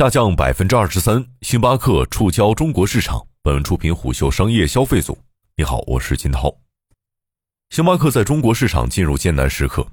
[0.00, 3.26] 下降百分之二十三，星巴克触礁中国市场。
[3.42, 5.18] 本文出品虎嗅商业消费组。
[5.58, 6.50] 你好，我是金涛。
[7.68, 9.86] 星巴克在中国市场进入艰难时刻。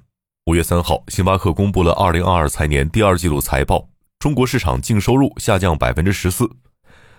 [0.46, 6.50] 五月三号，星巴克公布了二零二二财年第二季度财报，中国市场净收入下降百分之十四。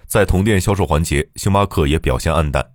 [0.07, 2.71] 在同店销售环节，星巴克也表现黯淡。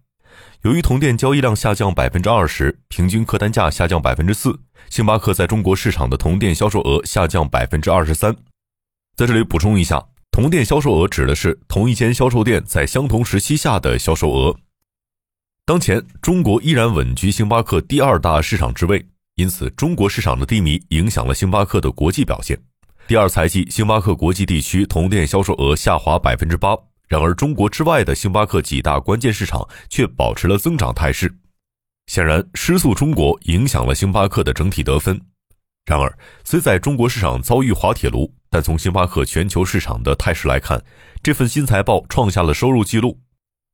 [0.61, 4.59] 由于同店交易量下降百分之二十，平均客单价下降百分之四，
[4.91, 8.35] 星巴克在中国市场的同店销售额下降百分之二十三。
[9.15, 14.57] 在这里补充一下，同店销售额指的是同一间销售店在相同时期下的销售额。
[15.67, 22.59] 当前，中国依然稳居星巴克第二大市场之位，因此中国市场的低迷影响了星巴克的国际表现。
[23.07, 26.75] 第二财季，星巴克国际地区同店销售额下滑百分之八，
[27.07, 31.31] 然而中国之外的星巴克几大关键市场却保持了增长态势。
[32.07, 35.21] 显然，失速中国影响了星巴克的整体得分。
[35.85, 40.81] 然而，虽在中国市场遭遇滑铁卢，但从星巴克全球市场的态势来看，
[41.21, 43.19] 这份新财报创下了收入纪录。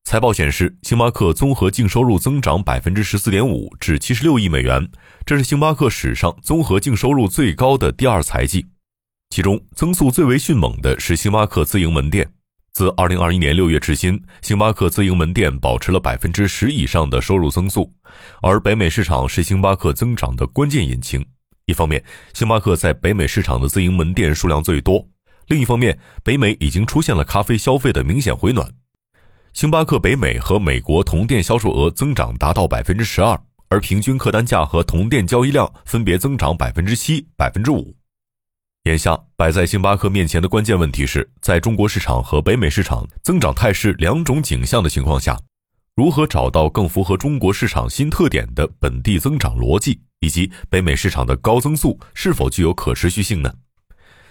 [0.05, 4.89] 财报显示，星巴克综合净收入增长百分之十四点五，至七十六亿美元，
[5.23, 8.65] 这是星巴克史上综合净收入最高的第二财季。
[9.29, 12.27] 其中，增速最为迅猛的是星巴克自营门店。
[12.73, 17.93] 自二零二一年六月至今，星巴克自营门店保持了百分之十以上的收入增速，
[18.41, 21.23] 而北美市场是星巴克增长的关键引擎。
[21.69, 22.03] 一方面，
[22.33, 25.05] 星巴克在北美市场的自营门店数量最多；
[25.47, 28.67] 另一方面，北美已经出现了咖啡消费的明显回暖。
[29.53, 37.95] 星巴克北美和美国同店销售额增长达到百分之十二，而平均客单价和同店交易量分别增长百分之七、百分之五。
[38.85, 45.37] 眼下摆在星巴克面前的关键问题是，在中国市场和北美市场增长态势两种景象的情况下，
[45.95, 49.99] 如何找到更符合中国市场新特点的本地增长逻辑？
[50.19, 53.53] 以及北美市场的高增速是否具有可持续性呢？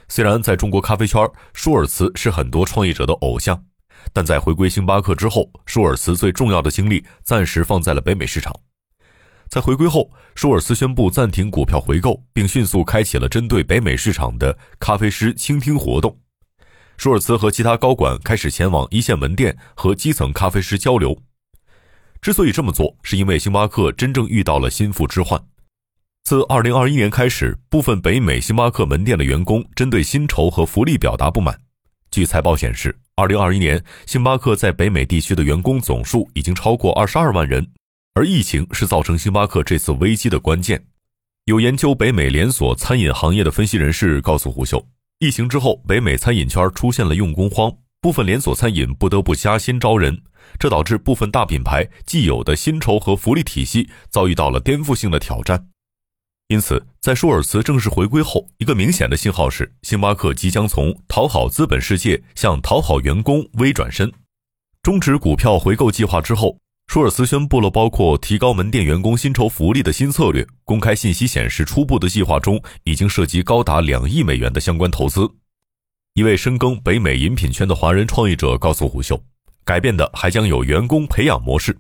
[0.09, 3.65] 虽然在中国咖啡圈，舒尔茨是很多创业者的偶像，
[4.13, 8.55] 但在回归星巴克之后，舒尔茨最重要的精力暂时放在了北美市场。
[9.49, 16.19] 在回归后，舒尔茨宣布暂停股票回购，并迅速开启了针对北美市场的咖啡师倾听活动。
[16.99, 21.17] 舒尔茨和其他高管开始前往一线门店和基层咖啡师交流。
[22.21, 25.41] 之所以这么做，是因为星巴克真正遇到了心腹之患。
[26.29, 31.59] 自二零二一年开始，部分北美星巴克门店的员工针对薪酬和福利表达不满。
[32.11, 37.67] 据财报显示，二零二一年星巴克在北美地区的员工总数已经超过二十二万人，
[38.13, 40.85] 而疫情是造成星巴克这次危机的关键。
[41.47, 44.87] 有研究北美连锁餐饮行业的分析人士告诉胡秀，
[45.21, 47.73] 疫情之后，北美餐饮圈出现了用工荒，
[48.03, 50.21] 部分连锁餐饮不得不加薪招人，
[50.59, 55.71] 这导致部分大品牌既有的薪酬和福利体系遭遇到了颠覆性的挑战。
[56.49, 64.11] 因此，在舒尔茨正式回归后，一个明显的信号是，星巴克即将从讨好资本世界向讨好员工微转身。
[64.83, 70.47] 终止股票回购计划之后，舒尔茨宣布了包括提高门店员工薪酬福利的新策略。
[70.65, 75.29] 公开信息显示，初步的计划中已经涉及高达两亿美元的相关投资。
[76.15, 79.23] 一位深耕北美饮品圈的华人创业者告诉虎嗅，
[79.67, 81.79] 改变的还将有员工培养模式。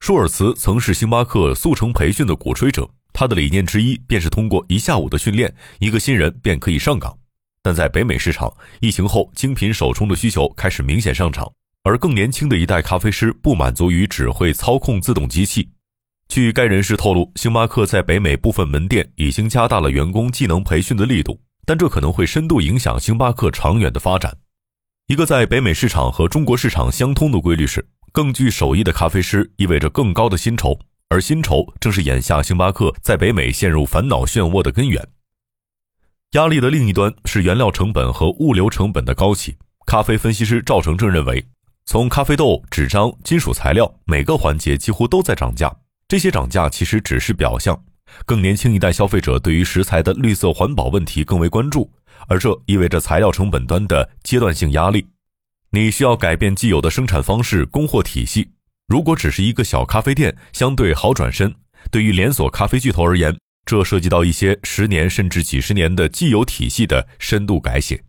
[0.00, 2.88] 舒尔茨曾是星巴克速成培训的鼓吹者。
[3.12, 7.16] 他的理念之一便是通过一下午的训练，一个新人便可以上岗。
[7.62, 11.50] 但在北美市场，疫情后精品手冲的需求开始明显上涨，
[11.82, 15.68] 而更年轻的一代咖啡师不满足于只会操控自动机器。
[16.28, 24.34] 据该人士透露，星巴克在北美部分门店已经加大了员工技能培训的力度，但这可能会深度影响星巴克长远的发展。
[25.08, 30.78] 一个在北美市场和中国市场相通的规律是，更具手艺的咖啡师意味着更高的薪酬。
[31.10, 35.02] 而薪酬正是眼下星巴克在北美陷入烦恼漩涡的根源。
[36.32, 39.56] 压力的另一端是原料成本和物流成本的高企。
[39.86, 41.42] 咖啡分析师赵成正认为，
[41.86, 45.74] 从咖啡豆、纸张、金属材料每个环节几乎都在涨价。
[46.06, 47.82] 这些涨价其实只是表象。
[48.26, 51.90] 更年轻一代消费者对于食材的绿色环保问题更为关注，
[52.26, 55.06] 而这意味着材料成本端的阶段性压力。
[55.70, 58.52] 你需要改变既有的生产方式、供货体系。
[58.86, 61.50] 如果只是一个小咖啡店，相对好转身；
[61.90, 63.36] 对于连锁咖啡巨头而言，
[63.66, 68.02] 这涉及到一些十年甚至几十年的既有体系的深度改写。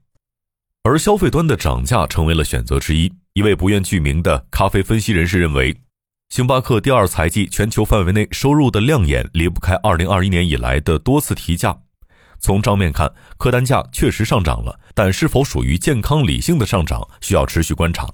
[0.83, 3.11] 而消费端的涨价成为了选择之一。
[3.33, 5.75] 一位不愿具名的咖啡分析人士认为，
[6.29, 11.77] 星巴克第二财季全球范围内收入的亮眼离不开2021年以来的多次提价。
[12.39, 18.07] 从账面看，客单价确实上涨了，但是否属于健康理性的上涨，需要持续观察。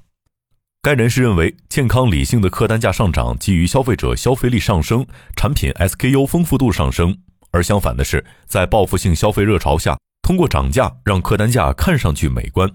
[0.82, 5.06] 该人士认为，健康理性的客单价上涨基于消费者消费力上升，
[5.36, 7.14] 产品 SKU 丰富度上升；
[7.52, 12.70] 而相反的是，在报复性消费热潮下，通过涨价让客单价看上去美观。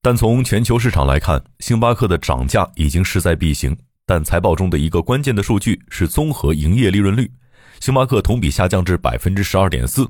[0.00, 3.76] 但从全球市场来看，星巴克的涨价已经势在必行。
[4.06, 7.30] 但财报中的一个关键的数据是综合营业利润率，
[7.78, 10.08] 星巴克同比下降至百分之十二点四，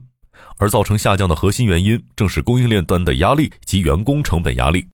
[0.58, 4.86] 而造成下降的核心原因正是供应链端的压力及员工成本压力。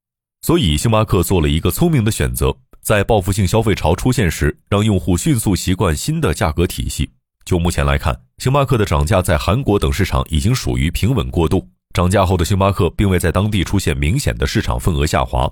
[0.43, 7.11] 所以，星巴克做了一个聪明的选择，在报复性消费潮出现时，让用户迅速习惯新的价格体系。
[7.44, 15.50] 就目前来看，星巴克的涨价在韩国等市场已经属于平稳过渡，涨价后的星巴克并未在当地出现明显的市场份额下滑。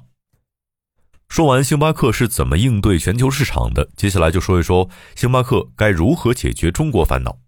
[1.28, 7.38] 说完星巴克是怎么应对全球市场的，接下来就说一说星巴克该如何解决中国烦恼。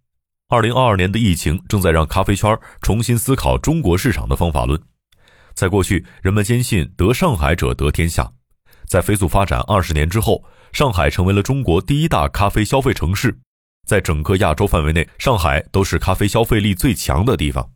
[0.55, 4.81] 二零二二年的疫情正在让咖啡圈重新思考中国市场的方法论。
[5.53, 8.31] 在过去，人们坚信得上海者得天下。
[8.87, 13.37] 在飞速发展二十年之后，上海成为了中国第一大咖啡消费城市，
[13.85, 17.69] 在整个亚洲范围内，上海都是咖啡消费力最强的地方，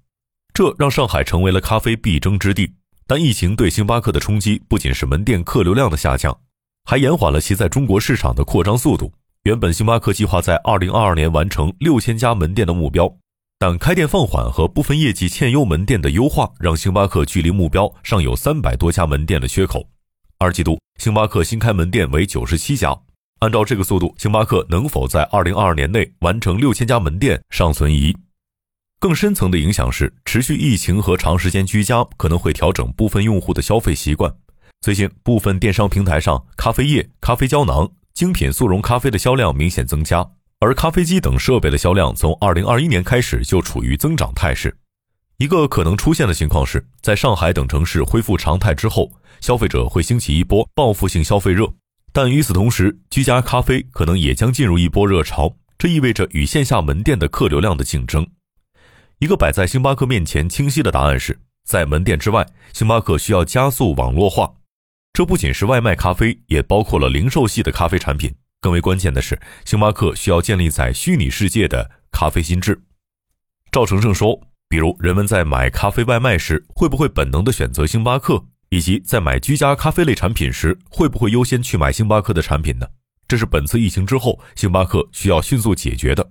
[0.55, 2.73] 这让上海成为了咖啡必争之地。
[3.09, 6.39] 但疫情对星巴克的冲击不仅是门店客流量的下降，
[6.85, 9.13] 还延缓了其在中国市场的扩张速度。
[9.45, 13.11] 原本星巴克计划在二零二二年完成六千家门店的目标，
[13.59, 19.89] 但开店放缓和部分业绩欠优门店的优化，让星巴克距离目标尚有三百多家门店的缺口。
[20.39, 22.95] 二季度星巴克新开门店为九十七家，
[23.39, 28.15] 按照这个速度，星巴克能否在二零二二年内完成六千家门店尚存疑。
[29.01, 34.35] 更深层的影响是，持续疫情和长时间居家可能会调整部分用户的消费习惯。
[34.81, 37.89] 最近，部分电商平台上，咖啡液、咖啡胶囊、
[38.19, 40.29] 精品速溶咖啡的销量明显增加，
[40.59, 44.77] 而咖啡机等设备的销量从2021年开始就处于增长态势。
[45.37, 49.09] 一个可能出现的情况是，在上海等城市恢复常态之后，
[49.41, 51.73] 消费者会兴起一波报复性消费热，
[52.13, 58.27] 但与此同时，居家咖啡可能也将进入一波热潮，这意味着与线下门店的客流量的竞争。
[59.21, 64.55] 一个摆在星巴克面前清晰的答案是，在门店之外，星巴克需要加速网络化。
[65.19, 68.33] 这不仅是外卖咖啡，也包括了零售系的咖啡产品。
[68.61, 72.81] 更为关键的是，星巴克需要建立在虚拟世界的咖啡心智。
[73.73, 78.45] 赵成胜说：“比如人们在买咖啡外卖时，会不会本能的选择星巴克？
[78.69, 82.87] 以及在买居家咖啡类产品时，会不会优先去买星巴克的产品呢？
[83.27, 86.31] 这是本次疫情之后，星巴克需要迅速解决的。”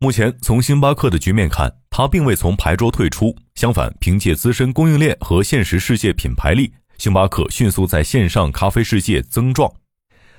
[0.00, 9.72] 目前，从星巴克的局面看，它并未从牌桌退出，相反，凭借自身供应链和现实世界品牌力，星巴克迅速在线上咖啡世界增壮。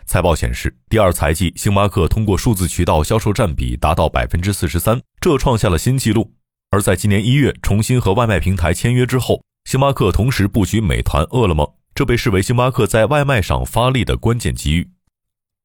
[0.05, 6.33] 财报显示，第二财季，星巴克通过数字渠道销售占比达到百分之四十三，这创下了新纪录。
[6.71, 14.89] 而在今年一月重新和外卖平台签约之后，星巴克同时布局美团、饿了么，这被视为星巴克在外卖上发力的关键机遇。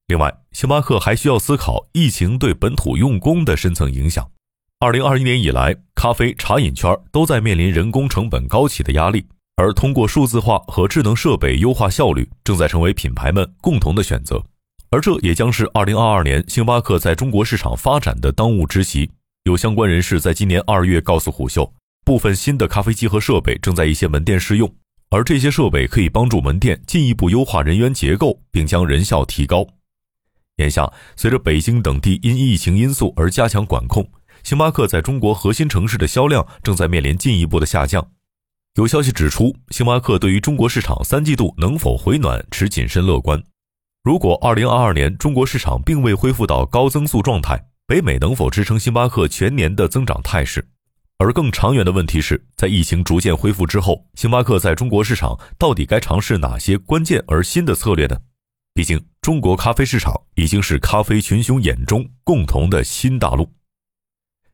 [0.07, 4.31] 另外，星巴克还需要思考疫情对本土用工的深层影响。
[4.79, 9.25] 二零二一年以来，咖啡茶饮圈都在面临人工成本高企的压力，
[9.59, 14.41] 而通过数字化和智能设备优化效率，正在成为品牌们共同的选择。
[14.89, 19.11] 而这也将是二零二二年星巴克在中国市场发展的当务之急。
[19.43, 21.69] 有相关人士在今年二月告诉虎嗅，
[22.05, 24.73] 部分新的咖啡机和设备正在一些门店试用，
[25.09, 29.67] 而这些设备可以帮助门店进一步优化人员结构，并将人效提高。
[30.55, 34.09] 眼下，随着北京等地因疫情因素而加强管控，
[34.41, 38.09] 星巴克在中国核心城市的销量正在面临进一步的下降。
[38.79, 43.43] 有消息指出，星巴克对于中国市场三季度能否回暖持谨慎乐观。
[44.05, 50.65] 如果2022年中国市场并未恢复到高增速状态，北美能否支撑星巴克全年的增长态势？
[51.17, 58.15] 而更长远的问题是，在疫情逐渐恢复之后，星巴克在中国市场到底该尝试哪些关键而新的策略呢？
[58.73, 63.51] 毕竟，中国咖啡市场已经是咖啡群雄眼中共同的新大陆。